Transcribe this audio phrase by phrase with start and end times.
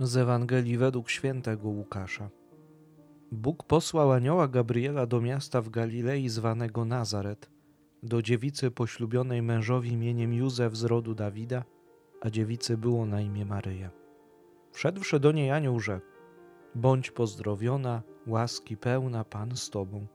[0.00, 2.30] Z Ewangelii według świętego Łukasza.
[3.32, 7.50] Bóg posłał anioła Gabriela do miasta w Galilei zwanego Nazaret,
[8.02, 11.64] do dziewicy poślubionej mężowi imieniem Józef z rodu Dawida,
[12.20, 13.90] a dziewicy było na imię Maryja.
[14.72, 16.06] Wszedłszy do niej anioł rzekł:
[16.74, 20.06] Bądź pozdrowiona, łaski pełna Pan z Tobą.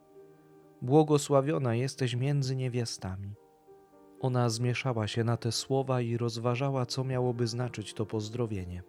[0.82, 3.34] Błogosławiona jesteś między niewiastami.
[4.20, 8.84] Ona zmieszała się na te słowa i rozważała, co miałoby znaczyć to pozdrowienie.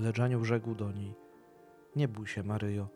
[0.00, 1.14] Lecz anioł rzekł do niej:
[1.96, 2.88] Nie bój się, Maryjo,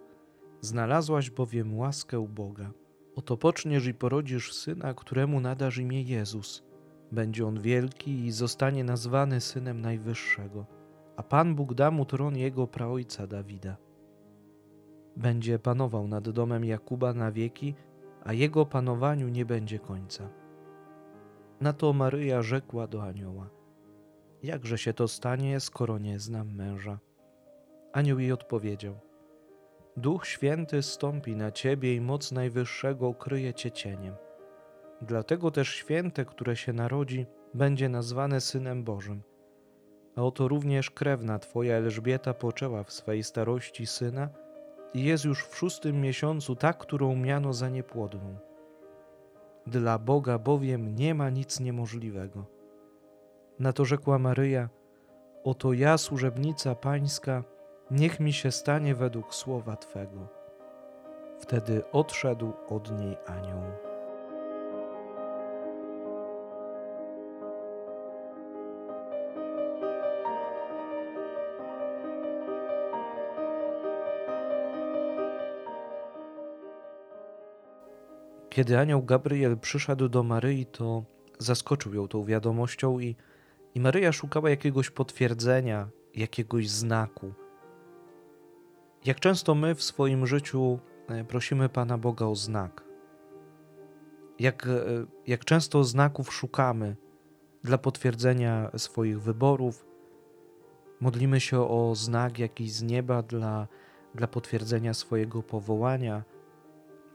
[0.61, 2.71] znalazłaś bowiem łaskę u Boga.
[3.17, 6.65] Oto poczniesz i porodzisz syna, któremu nadasz imię Jezus.
[7.13, 10.67] Będzie on wielki i zostanie nazwany synem Najwyższego,
[11.17, 13.77] a Pan Bóg da mu tron jego praojca Dawida.
[15.17, 17.75] Będzie panował nad domem Jakuba na wieki,
[18.25, 20.29] a jego panowaniu nie będzie końca.
[21.61, 23.51] Na to Maryja rzekła do anioła:
[24.45, 26.99] Jakże się to stanie, skoro nie znam męża?
[27.93, 28.95] Anioł jej odpowiedział:
[29.97, 34.15] Duch Święty stąpi na ciebie i moc Najwyższego ukryje cię cieniem.
[35.03, 39.23] Dlatego też święte, które się narodzi, będzie nazwane Synem Bożym.
[40.17, 44.29] A oto również krewna twoja Elżbieta poczęła w swej starości syna
[44.95, 48.37] i jest już w szóstym miesiącu ta, którą miano za niepłodną.
[49.67, 52.54] Dla Boga bowiem nie ma nic niemożliwego.
[53.59, 54.69] Na to rzekła Maryja:
[55.45, 57.45] Oto ja, służebnica Pańska,
[57.91, 60.29] niech mi się stanie według słowa Twego.
[61.41, 63.63] Wtedy odszedł od niej anioł.
[78.51, 81.05] Kiedy anioł Gabriel przyszedł do Maryi, to
[81.39, 83.17] zaskoczył ją tą wiadomością i,
[83.75, 87.33] i Maryja szukała jakiegoś potwierdzenia, jakiegoś znaku.
[89.05, 92.85] Jak często my w swoim życiu e, prosimy Pana Boga o znak?
[94.39, 94.81] Jak, e,
[95.27, 96.97] jak często znaków szukamy
[97.63, 99.87] dla potwierdzenia swoich wyborów?
[101.01, 103.69] Modlimy się o znak jakiś z nieba dla,
[104.15, 106.23] dla potwierdzenia swojego powołania–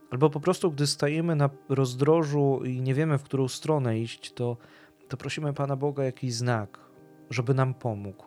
[0.09, 4.57] Albo po prostu, gdy stajemy na rozdrożu i nie wiemy, w którą stronę iść, to,
[5.09, 6.79] to prosimy Pana Boga jakiś znak,
[7.29, 8.25] żeby nam pomógł,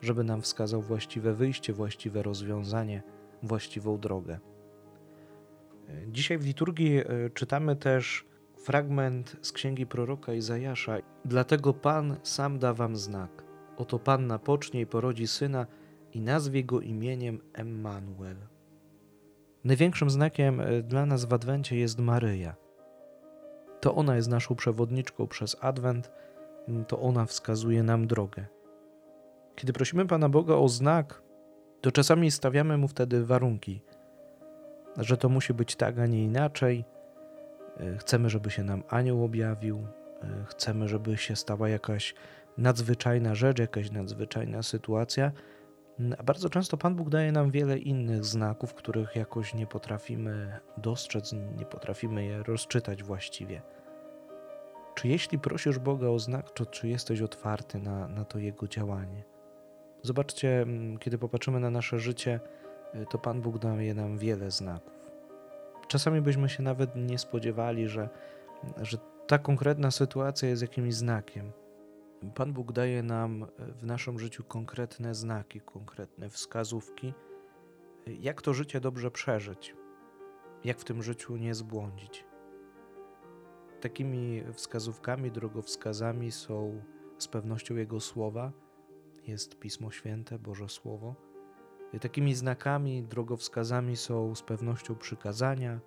[0.00, 3.02] żeby nam wskazał właściwe wyjście, właściwe rozwiązanie,
[3.42, 4.38] właściwą drogę.
[6.08, 8.24] Dzisiaj w liturgii e, czytamy też
[8.56, 10.98] fragment z księgi proroka Izajasza.
[11.24, 13.44] Dlatego Pan sam da wam znak.
[13.76, 15.66] Oto Panna pocznie i porodzi syna
[16.12, 18.36] i nazwie go imieniem Emmanuel.
[19.64, 22.61] Największym znakiem e, dla nas w Adwencie jest Maryja.
[23.82, 26.10] To ona jest naszą przewodniczką przez Adwent,
[26.88, 28.46] to ona wskazuje nam drogę.
[29.54, 31.22] Kiedy prosimy Pana Boga o znak,
[31.80, 33.82] to czasami stawiamy mu wtedy warunki,
[34.96, 36.84] że to musi być tak, a nie inaczej.
[37.80, 39.86] E, chcemy, żeby się nam anioł objawił,
[40.22, 42.14] e, chcemy, żeby się stała jakaś
[42.58, 45.32] nadzwyczajna rzecz, jakaś nadzwyczajna sytuacja,
[46.18, 51.32] a bardzo często Pan Bóg daje nam wiele innych znaków, których jakoś nie potrafimy dostrzec,
[51.32, 53.62] nie potrafimy je rozczytać właściwie.
[54.94, 59.24] Czy jeśli prosisz Boga o znak, to czy jesteś otwarty na, na to Jego działanie?
[60.02, 62.40] Zobaczcie, mm, kiedy popatrzymy na nasze życie,
[62.94, 65.10] y, to Pan Bóg daje nam wiele znaków.
[65.88, 68.08] Czasami byśmy się nawet nie spodziewali, że,
[68.82, 71.52] że ta konkretna sytuacja jest jakimś znakiem
[72.30, 77.14] Pan Bóg daje nam w naszym życiu konkretne znaki, konkretne wskazówki,
[78.06, 79.76] jak to życie dobrze przeżyć,
[80.64, 82.24] jak w tym życiu nie zbłądzić.
[83.80, 86.82] Takimi wskazówkami, drogowskazami są
[87.18, 88.52] z pewnością Jego słowa,
[89.26, 91.14] jest Pismo Święte, Boże Słowo.
[92.00, 95.80] Takimi znakami, drogowskazami są z pewnością przykazania,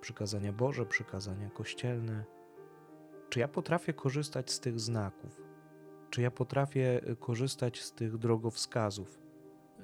[0.00, 2.24] przykazania Boże, przykazania kościelne.
[3.28, 5.43] Czy ja potrafię korzystać z tych znaków?
[6.14, 9.20] Czy ja potrafię korzystać z tych drogowskazów?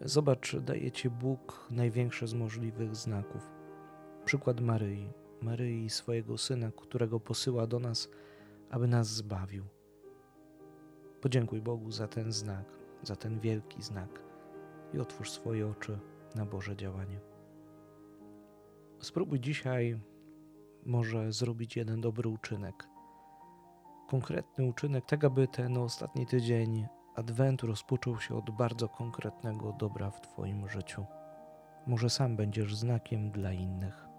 [0.02, 3.50] Zobacz, daje Ci Bóg największe z możliwych znaków.
[4.24, 5.12] Przykład Maryi,
[5.42, 8.08] Maryi swojego syna, którego posyła do nas,
[8.70, 9.64] aby nas zbawił.
[11.20, 12.66] Podziękuj Bogu za ten znak,
[13.02, 14.22] za ten wielki znak
[14.94, 15.98] i otwórz swoje oczy
[16.34, 17.20] na Boże działanie.
[19.00, 20.00] Spróbuj dzisiaj
[20.86, 22.88] może zrobić jeden dobry uczynek
[24.10, 30.20] konkretny uczynek, tak aby ten ostatni tydzień Adwentu rozpoczął się od bardzo konkretnego dobra w
[30.20, 31.04] Twoim życiu.
[31.86, 34.09] Może sam będziesz znakiem dla innych.